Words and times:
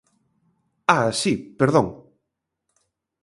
¡Ah!, 0.97 1.09
si, 1.19 1.33
¡perdón! 1.59 1.87